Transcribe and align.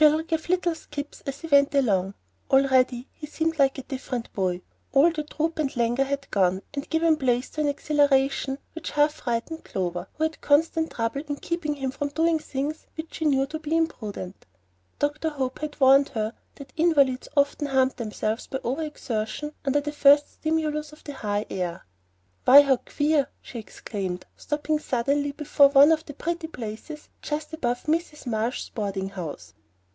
Phil 0.00 0.22
gave 0.22 0.48
little 0.48 0.74
skips 0.74 1.20
as 1.26 1.40
he 1.42 1.46
went 1.48 1.74
along. 1.74 2.14
Already 2.50 3.06
he 3.12 3.26
seemed 3.26 3.58
like 3.58 3.76
a 3.76 3.82
different 3.82 4.32
boy. 4.32 4.62
All 4.92 5.10
the 5.10 5.24
droop 5.24 5.58
and 5.58 5.76
languor 5.76 6.06
had 6.06 6.30
gone, 6.30 6.62
and 6.72 6.88
given 6.88 7.18
place 7.18 7.50
to 7.50 7.60
an 7.60 7.68
exhilaration 7.68 8.56
which 8.72 8.92
half 8.92 9.12
frightened 9.12 9.62
Clover, 9.62 10.06
who 10.14 10.22
had 10.22 10.40
constant 10.40 10.92
trouble 10.92 11.20
in 11.28 11.36
keeping 11.36 11.74
him 11.74 11.90
from 11.90 12.08
doing 12.08 12.38
things 12.38 12.86
which 12.94 13.12
she 13.16 13.26
knew 13.26 13.44
to 13.48 13.58
be 13.58 13.76
imprudent. 13.76 14.46
Dr. 14.98 15.28
Hope 15.28 15.58
had 15.58 15.78
warned 15.78 16.08
her 16.10 16.32
that 16.54 16.72
invalids 16.78 17.28
often 17.36 17.66
harmed 17.66 17.96
themselves 17.96 18.46
by 18.46 18.58
over 18.64 18.82
exertion 18.82 19.52
under 19.66 19.82
the 19.82 19.92
first 19.92 20.32
stimulus 20.32 20.94
of 20.94 21.04
the 21.04 21.12
high 21.12 21.44
air. 21.50 21.84
"Why, 22.46 22.62
how 22.62 22.76
queer!" 22.78 23.28
she 23.42 23.58
exclaimed, 23.58 24.24
stopping 24.34 24.78
suddenly 24.78 25.32
before 25.32 25.68
one 25.68 25.92
of 25.92 26.06
the 26.06 26.14
pretty 26.14 26.46
places 26.48 27.10
just 27.20 27.52
above 27.52 27.82
Mrs. 27.82 28.26
Marsh's 28.26 28.70
boarding 28.70 29.10
house. 29.10 29.52